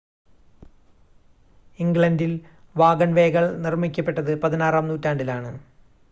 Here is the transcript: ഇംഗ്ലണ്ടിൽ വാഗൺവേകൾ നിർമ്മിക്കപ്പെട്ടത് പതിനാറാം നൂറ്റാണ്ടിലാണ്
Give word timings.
ഇംഗ്ലണ്ടിൽ 1.79 2.31
വാഗൺവേകൾ 2.75 3.45
നിർമ്മിക്കപ്പെട്ടത് 3.57 4.41
പതിനാറാം 4.41 4.87
നൂറ്റാണ്ടിലാണ് 4.87 5.51